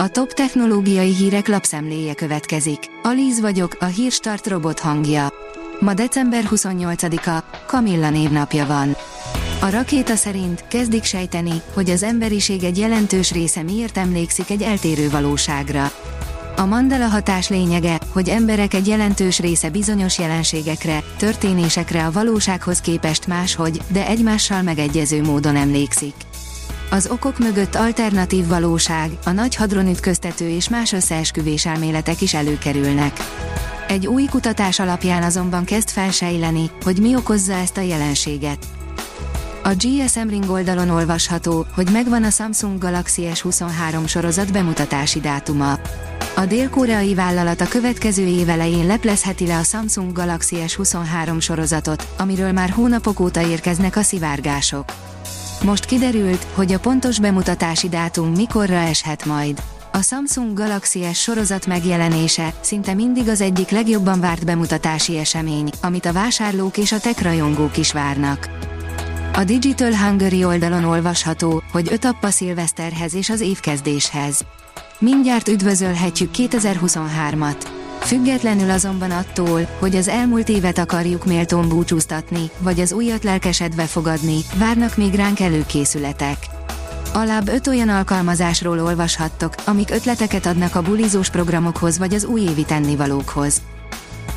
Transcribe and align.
A 0.00 0.08
top 0.08 0.32
technológiai 0.32 1.14
hírek 1.14 1.48
lapszemléje 1.48 2.14
következik. 2.14 2.78
Alíz 3.02 3.40
vagyok, 3.40 3.76
a 3.80 3.84
hírstart 3.84 4.46
robot 4.46 4.80
hangja. 4.80 5.28
Ma 5.80 5.94
december 5.94 6.44
28-a, 6.50 7.44
Kamilla 7.66 8.10
névnapja 8.10 8.66
van. 8.66 8.96
A 9.60 9.70
rakéta 9.70 10.14
szerint 10.16 10.64
kezdik 10.68 11.04
sejteni, 11.04 11.62
hogy 11.74 11.90
az 11.90 12.02
emberiség 12.02 12.64
egy 12.64 12.78
jelentős 12.78 13.32
része 13.32 13.62
miért 13.62 13.96
emlékszik 13.96 14.50
egy 14.50 14.62
eltérő 14.62 15.10
valóságra. 15.10 15.90
A 16.56 16.64
Mandela 16.64 17.06
hatás 17.06 17.48
lényege, 17.48 17.98
hogy 18.12 18.28
emberek 18.28 18.74
egy 18.74 18.86
jelentős 18.86 19.38
része 19.38 19.70
bizonyos 19.70 20.18
jelenségekre, 20.18 21.02
történésekre 21.16 22.06
a 22.06 22.12
valósághoz 22.12 22.80
képest 22.80 23.26
máshogy, 23.26 23.80
de 23.88 24.06
egymással 24.06 24.62
megegyező 24.62 25.22
módon 25.22 25.56
emlékszik. 25.56 26.27
Az 26.90 27.08
okok 27.10 27.38
mögött 27.38 27.74
alternatív 27.74 28.46
valóság, 28.46 29.10
a 29.24 29.30
nagy 29.30 29.54
hadron 29.54 29.88
ütköztető 29.88 30.48
és 30.48 30.68
más 30.68 30.92
összeesküvés 30.92 31.66
elméletek 31.66 32.20
is 32.20 32.34
előkerülnek. 32.34 33.12
Egy 33.88 34.06
új 34.06 34.24
kutatás 34.24 34.80
alapján 34.80 35.22
azonban 35.22 35.64
kezd 35.64 35.88
felsejleni, 35.88 36.70
hogy 36.82 36.98
mi 37.00 37.16
okozza 37.16 37.52
ezt 37.52 37.76
a 37.76 37.80
jelenséget. 37.80 38.66
A 39.62 39.74
GSM 39.74 40.28
Ring 40.28 40.50
oldalon 40.50 40.90
olvasható, 40.90 41.66
hogy 41.74 41.88
megvan 41.92 42.24
a 42.24 42.30
Samsung 42.30 42.78
Galaxy 42.78 43.28
S23 43.34 44.06
sorozat 44.06 44.52
bemutatási 44.52 45.20
dátuma. 45.20 45.78
A 46.36 46.46
dél-koreai 46.46 47.14
vállalat 47.14 47.60
a 47.60 47.68
következő 47.68 48.26
év 48.26 48.48
elején 48.48 48.86
leplezheti 48.86 49.46
le 49.46 49.56
a 49.56 49.62
Samsung 49.62 50.12
Galaxy 50.12 50.56
S23 50.66 51.40
sorozatot, 51.40 52.08
amiről 52.18 52.52
már 52.52 52.70
hónapok 52.70 53.20
óta 53.20 53.46
érkeznek 53.46 53.96
a 53.96 54.02
szivárgások. 54.02 54.84
Most 55.64 55.84
kiderült, 55.84 56.46
hogy 56.54 56.72
a 56.72 56.78
pontos 56.78 57.18
bemutatási 57.20 57.88
dátum 57.88 58.30
mikorra 58.30 58.74
eshet 58.74 59.24
majd. 59.24 59.62
A 59.92 60.02
Samsung 60.02 60.52
Galaxy 60.52 61.04
S 61.12 61.20
sorozat 61.20 61.66
megjelenése 61.66 62.54
szinte 62.60 62.94
mindig 62.94 63.28
az 63.28 63.40
egyik 63.40 63.70
legjobban 63.70 64.20
várt 64.20 64.44
bemutatási 64.44 65.18
esemény, 65.18 65.70
amit 65.82 66.06
a 66.06 66.12
vásárlók 66.12 66.76
és 66.76 66.92
a 66.92 66.98
tech 66.98 67.22
rajongók 67.22 67.76
is 67.76 67.92
várnak. 67.92 68.48
A 69.34 69.44
Digital 69.44 69.96
Hungary 69.96 70.44
oldalon 70.44 70.84
olvasható, 70.84 71.62
hogy 71.72 71.88
öt 71.92 72.04
appa 72.04 72.30
szilveszterhez 72.30 73.14
és 73.14 73.30
az 73.30 73.40
évkezdéshez. 73.40 74.44
Mindjárt 74.98 75.48
üdvözölhetjük 75.48 76.30
2023-at. 76.36 77.77
Függetlenül 78.00 78.70
azonban 78.70 79.10
attól, 79.10 79.68
hogy 79.78 79.96
az 79.96 80.08
elmúlt 80.08 80.48
évet 80.48 80.78
akarjuk 80.78 81.24
méltón 81.24 81.68
búcsúztatni, 81.68 82.50
vagy 82.58 82.80
az 82.80 82.92
újat 82.92 83.24
lelkesedve 83.24 83.84
fogadni, 83.84 84.38
várnak 84.54 84.96
még 84.96 85.14
ránk 85.14 85.40
előkészületek. 85.40 86.36
Alább 87.12 87.48
öt 87.48 87.66
olyan 87.66 87.88
alkalmazásról 87.88 88.80
olvashattok, 88.80 89.54
amik 89.64 89.90
ötleteket 89.90 90.46
adnak 90.46 90.74
a 90.74 90.82
bulizós 90.82 91.30
programokhoz 91.30 91.98
vagy 91.98 92.14
az 92.14 92.24
újévi 92.24 92.64
tennivalókhoz. 92.64 93.62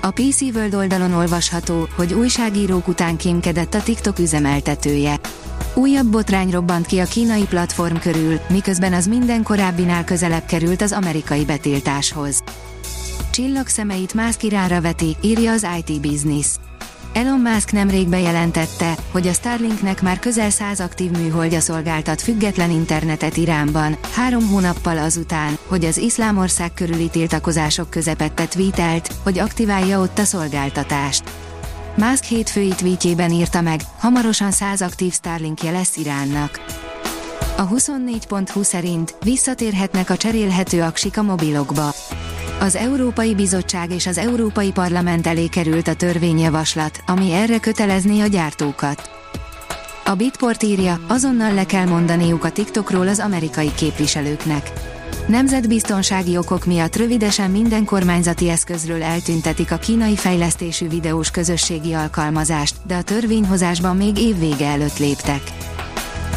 A 0.00 0.10
PC 0.10 0.40
World 0.40 0.74
oldalon 0.74 1.12
olvasható, 1.12 1.88
hogy 1.96 2.12
újságírók 2.12 2.88
után 2.88 3.16
kémkedett 3.16 3.74
a 3.74 3.82
TikTok 3.82 4.18
üzemeltetője. 4.18 5.20
Újabb 5.74 6.06
botrány 6.06 6.50
robbant 6.50 6.86
ki 6.86 6.98
a 6.98 7.04
kínai 7.04 7.44
platform 7.44 7.96
körül, 7.96 8.40
miközben 8.48 8.92
az 8.92 9.06
minden 9.06 9.42
korábbinál 9.42 10.04
közelebb 10.04 10.44
került 10.44 10.82
az 10.82 10.92
amerikai 10.92 11.44
betiltáshoz. 11.44 12.42
Csillag 13.32 13.66
szemeit 13.66 14.14
Musk 14.14 14.42
iránra 14.42 14.80
veti, 14.80 15.16
írja 15.20 15.52
az 15.52 15.66
IT 15.78 16.00
Business. 16.00 16.46
Elon 17.12 17.40
Musk 17.40 17.72
nemrég 17.72 18.08
bejelentette, 18.08 18.94
hogy 19.10 19.26
a 19.26 19.32
Starlinknek 19.32 20.02
már 20.02 20.18
közel 20.18 20.50
100 20.50 20.80
aktív 20.80 21.10
műholdja 21.10 21.60
szolgáltat 21.60 22.22
független 22.22 22.70
internetet 22.70 23.36
Iránban, 23.36 23.96
három 24.14 24.48
hónappal 24.48 24.98
azután, 24.98 25.58
hogy 25.66 25.84
az 25.84 25.96
iszlámország 25.96 26.74
körüli 26.74 27.08
tiltakozások 27.08 27.90
közepette 27.90 28.46
tweetelt, 28.46 29.14
hogy 29.22 29.38
aktiválja 29.38 30.00
ott 30.00 30.18
a 30.18 30.24
szolgáltatást. 30.24 31.22
Musk 31.96 32.24
hétfői 32.24 32.72
tweetjében 32.76 33.30
írta 33.30 33.60
meg, 33.60 33.80
hamarosan 33.98 34.50
100 34.50 34.80
aktív 34.80 35.12
Starlinkje 35.12 35.70
lesz 35.70 35.96
Iránnak. 35.96 36.60
A 37.56 37.68
24.20 37.68 38.62
szerint 38.62 39.14
visszatérhetnek 39.22 40.10
a 40.10 40.16
cserélhető 40.16 40.82
aksik 40.82 41.18
a 41.18 41.22
mobilokba. 41.22 41.94
Az 42.62 42.76
Európai 42.76 43.34
Bizottság 43.34 43.90
és 43.90 44.06
az 44.06 44.18
Európai 44.18 44.72
Parlament 44.72 45.26
elé 45.26 45.46
került 45.46 45.88
a 45.88 45.94
törvényjavaslat, 45.94 47.02
ami 47.06 47.32
erre 47.32 47.58
kötelezné 47.58 48.20
a 48.20 48.26
gyártókat. 48.26 49.10
A 50.04 50.14
Bitport 50.14 50.62
írja, 50.62 51.00
azonnal 51.08 51.54
le 51.54 51.64
kell 51.64 51.86
mondaniuk 51.86 52.44
a 52.44 52.50
TikTokról 52.50 53.08
az 53.08 53.18
amerikai 53.18 53.74
képviselőknek. 53.74 54.70
Nemzetbiztonsági 55.26 56.36
okok 56.36 56.64
miatt 56.64 56.96
rövidesen 56.96 57.50
minden 57.50 57.84
kormányzati 57.84 58.48
eszközről 58.48 59.02
eltüntetik 59.02 59.72
a 59.72 59.76
kínai 59.76 60.16
fejlesztésű 60.16 60.88
videós 60.88 61.30
közösségi 61.30 61.92
alkalmazást, 61.92 62.76
de 62.86 62.94
a 62.94 63.02
törvényhozásban 63.02 63.96
még 63.96 64.18
évvége 64.18 64.66
előtt 64.66 64.98
léptek. 64.98 65.42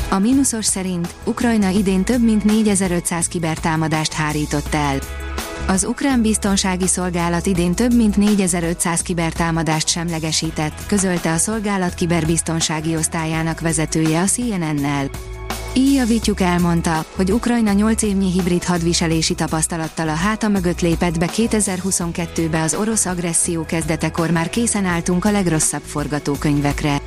A 0.09 0.19
mínuszos 0.19 0.66
szerint 0.66 1.16
Ukrajna 1.24 1.69
idén 1.69 2.03
több 2.03 2.24
mint 2.24 2.44
4500 2.44 3.28
kibertámadást 3.28 4.13
hárított 4.13 4.74
el. 4.74 5.00
Az 5.67 5.83
ukrán 5.83 6.21
biztonsági 6.21 6.87
szolgálat 6.87 7.45
idén 7.45 7.73
több 7.73 7.93
mint 7.93 8.17
4500 8.17 9.01
kibertámadást 9.01 9.87
semlegesített, 9.87 10.85
közölte 10.87 11.31
a 11.31 11.37
szolgálat 11.37 11.93
kiberbiztonsági 11.93 12.95
osztályának 12.95 13.59
vezetője 13.59 14.21
a 14.21 14.25
CNN-nel. 14.25 15.09
Így 15.73 15.93
javítjuk 15.93 16.41
elmondta, 16.41 17.05
hogy 17.15 17.31
Ukrajna 17.31 17.71
8 17.71 18.01
évnyi 18.01 18.31
hibrid 18.31 18.63
hadviselési 18.63 19.35
tapasztalattal 19.35 20.09
a 20.09 20.13
háta 20.13 20.47
mögött 20.47 20.81
lépett 20.81 21.19
be 21.19 21.29
2022-be 21.35 22.61
az 22.61 22.73
orosz 22.73 23.05
agresszió 23.05 23.65
kezdetekor 23.65 24.31
már 24.31 24.49
készen 24.49 24.85
álltunk 24.85 25.25
a 25.25 25.31
legrosszabb 25.31 25.83
forgatókönyvekre. 25.85 27.01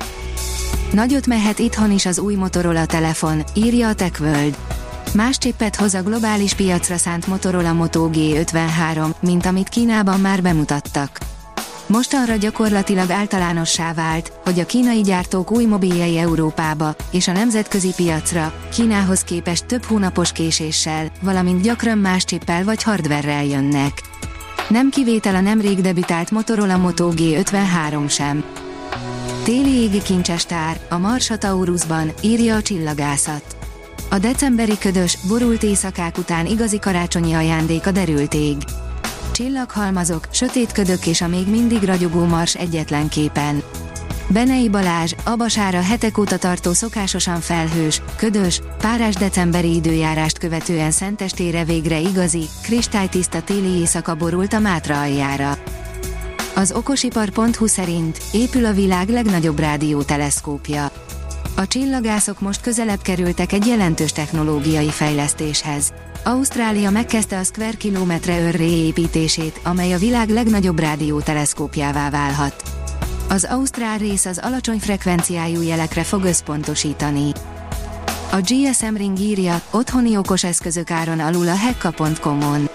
Nagyot 0.93 1.27
mehet 1.27 1.59
itthon 1.59 1.91
is 1.91 2.05
az 2.05 2.19
új 2.19 2.35
Motorola 2.35 2.85
telefon, 2.85 3.43
írja 3.53 3.87
a 3.87 3.95
TechWorld. 3.95 4.57
Más 5.13 5.37
csippet 5.37 5.75
hoz 5.75 5.93
a 5.93 6.01
globális 6.01 6.53
piacra 6.53 6.97
szánt 6.97 7.27
Motorola 7.27 7.73
Moto 7.73 8.09
G53, 8.13 9.09
mint 9.19 9.45
amit 9.45 9.69
Kínában 9.69 10.19
már 10.19 10.41
bemutattak. 10.41 11.17
Mostanra 11.87 12.35
gyakorlatilag 12.35 13.09
általánossá 13.11 13.93
vált, 13.93 14.31
hogy 14.43 14.59
a 14.59 14.65
kínai 14.65 15.01
gyártók 15.01 15.51
új 15.51 15.65
mobiljai 15.65 16.17
Európába 16.17 16.95
és 17.11 17.27
a 17.27 17.31
nemzetközi 17.31 17.93
piacra, 17.95 18.53
Kínához 18.73 19.21
képest 19.21 19.65
több 19.65 19.83
hónapos 19.83 20.31
késéssel, 20.31 21.11
valamint 21.21 21.61
gyakran 21.61 21.97
más 21.97 22.23
csippel 22.23 22.63
vagy 22.63 22.83
hardverrel 22.83 23.45
jönnek. 23.45 24.01
Nem 24.67 24.89
kivétel 24.89 25.35
a 25.35 25.41
nemrég 25.41 25.81
debütált 25.81 26.31
Motorola 26.31 26.77
Moto 26.77 27.11
G53 27.15 28.09
sem. 28.09 28.43
Téli 29.43 29.81
égi 29.81 30.01
kincsestár, 30.01 30.79
a 30.89 30.97
Mars 30.97 31.29
a 31.29 31.37
Taurusban, 31.37 32.11
írja 32.21 32.55
a 32.55 32.61
csillagászat. 32.61 33.48
A 34.11 34.19
decemberi 34.19 34.77
ködös, 34.77 35.17
borult 35.27 35.63
éjszakák 35.63 36.17
után 36.17 36.45
igazi 36.45 36.79
karácsonyi 36.79 37.33
ajándék 37.33 37.87
a 37.87 37.91
derült 37.91 38.33
ég. 38.33 38.57
Csillaghalmazok, 39.31 40.27
sötét 40.31 40.71
ködök 40.71 41.07
és 41.07 41.21
a 41.21 41.27
még 41.27 41.47
mindig 41.47 41.83
ragyogó 41.83 42.25
Mars 42.25 42.55
egyetlen 42.55 43.09
képen. 43.09 43.63
Benei 44.27 44.69
Balázs, 44.69 45.13
Abasára 45.23 45.81
hetek 45.81 46.17
óta 46.17 46.37
tartó 46.37 46.73
szokásosan 46.73 47.39
felhős, 47.39 48.01
ködös, 48.15 48.61
párás 48.77 49.15
decemberi 49.15 49.75
időjárást 49.75 50.37
követően 50.37 50.91
szentestére 50.91 51.63
végre 51.63 51.99
igazi, 51.99 52.45
kristálytiszta 52.61 53.41
téli 53.41 53.69
éjszaka 53.77 54.15
borult 54.15 54.53
a 54.53 54.59
Mátra 54.59 54.99
aljára. 55.01 55.57
Az 56.55 56.71
okosipar.hu 56.71 57.67
szerint 57.67 58.21
épül 58.33 58.65
a 58.65 58.73
világ 58.73 59.09
legnagyobb 59.09 59.59
rádióteleszkópja. 59.59 60.88
A 61.59 61.67
csillagászok 61.67 62.39
most 62.39 62.61
közelebb 62.61 63.01
kerültek 63.01 63.51
egy 63.51 63.65
jelentős 63.65 64.11
technológiai 64.11 64.89
fejlesztéshez. 64.89 65.93
Ausztrália 66.23 66.89
megkezdte 66.89 67.37
a 67.37 67.43
Square 67.43 67.77
kilometre 67.77 68.41
örré 68.41 68.69
építését, 68.69 69.59
amely 69.63 69.93
a 69.93 69.97
világ 69.97 70.29
legnagyobb 70.29 70.79
rádióteleszkópjává 70.79 72.09
válhat. 72.09 72.63
Az 73.29 73.43
Ausztrál 73.43 73.97
rész 73.97 74.25
az 74.25 74.39
alacsony 74.43 74.79
frekvenciájú 74.79 75.61
jelekre 75.61 76.03
fog 76.03 76.23
összpontosítani. 76.23 77.31
A 78.31 78.37
GSM 78.41 78.95
Ring 78.95 79.19
írja, 79.19 79.61
otthoni 79.71 80.17
okos 80.17 80.43
eszközök 80.43 80.91
áron 80.91 81.19
alul 81.19 81.47
a 81.47 81.55
hekka.com-on. 81.55 82.69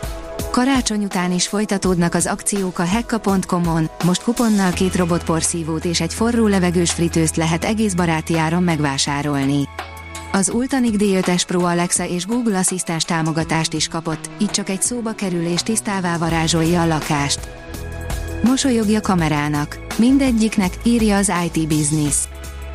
Karácsony 0.55 1.05
után 1.05 1.33
is 1.33 1.49
folytatódnak 1.49 2.15
az 2.15 2.27
akciók 2.27 2.79
a 2.79 2.83
hekka.com-on, 2.83 3.91
most 4.05 4.23
kuponnal 4.23 4.73
két 4.73 4.97
robotporszívót 4.97 5.85
és 5.85 6.01
egy 6.01 6.15
forró 6.15 6.47
levegős 6.47 6.91
fritőzt 6.93 7.37
lehet 7.37 7.65
egész 7.65 7.95
baráti 7.95 8.39
áron 8.39 8.63
megvásárolni. 8.63 9.69
Az 10.33 10.51
Ultanik 10.51 10.95
D5S 10.99 11.43
Pro 11.47 11.61
Alexa 11.61 12.07
és 12.07 12.27
Google 12.27 12.59
Asszisztens 12.59 13.05
támogatást 13.05 13.73
is 13.73 13.89
kapott, 13.89 14.31
így 14.39 14.51
csak 14.51 14.69
egy 14.69 14.83
szóba 14.83 15.13
kerül 15.13 15.47
és 15.47 15.63
tisztává 15.63 16.17
varázsolja 16.19 16.83
a 16.83 16.87
lakást. 16.87 17.49
Mosolyogja 18.43 19.01
kamerának. 19.01 19.79
Mindegyiknek, 19.97 20.73
írja 20.83 21.17
az 21.17 21.33
IT 21.45 21.69
Business. 21.69 22.17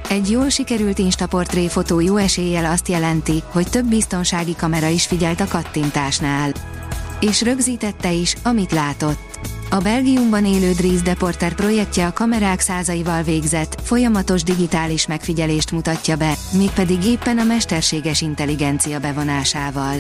Egy 0.10 0.30
jól 0.30 0.50
sikerült 0.50 1.00
instaportré 1.00 1.68
fotó 1.68 2.00
jó 2.00 2.16
eséllyel 2.16 2.72
azt 2.72 2.88
jelenti, 2.88 3.44
hogy 3.52 3.70
több 3.70 3.86
biztonsági 3.86 4.56
kamera 4.56 4.88
is 4.88 5.06
figyelt 5.06 5.40
a 5.40 5.48
kattintásnál. 5.48 6.52
És 7.20 7.42
rögzítette 7.42 8.12
is, 8.12 8.36
amit 8.44 8.72
látott. 8.72 9.40
A 9.70 9.78
Belgiumban 9.78 10.46
élő 10.46 10.72
Dries 10.72 11.02
Deporter 11.02 11.54
projektje 11.54 12.06
a 12.06 12.14
kamerák 12.14 12.60
százaival 12.60 13.24
végzett, 13.24 13.82
folyamatos 13.84 14.44
digitális 14.44 15.08
megfigyelést 15.08 15.72
mutatja 15.72 16.16
be, 16.16 16.34
mégpedig 16.52 17.04
éppen 17.06 17.38
a 17.38 17.44
mesterséges 17.44 18.22
intelligencia 18.22 19.00
bevonásával. 19.00 19.96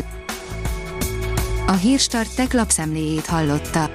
A 1.67 1.71
Hírstart 1.71 2.35
tech 2.35 2.55
lapszemléjét 2.55 3.25
hallotta. 3.25 3.89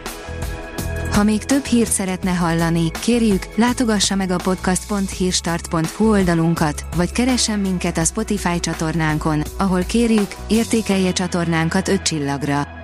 Ha 1.12 1.23
még 1.23 1.44
több 1.44 1.65
hírt 1.65 1.91
szeretne 1.91 2.31
hallani, 2.31 2.91
kérjük, 2.91 3.47
látogassa 3.56 4.15
meg 4.15 4.31
a 4.31 4.37
podcast.hírstart.hu 4.37 6.11
oldalunkat, 6.11 6.85
vagy 6.97 7.12
keressen 7.12 7.59
minket 7.59 7.99
a 7.99 8.05
Spotify 8.05 8.61
csatornánkon, 8.61 9.43
ahol 9.56 9.82
kérjük, 9.82 10.35
értékelje 10.49 11.12
csatornánkat 11.12 11.88
5 11.88 12.03
csillagra. 12.03 12.83